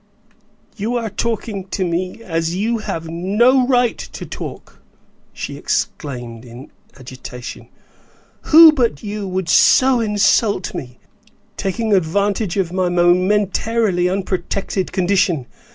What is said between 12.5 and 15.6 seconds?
of my momentarily unprotected condition.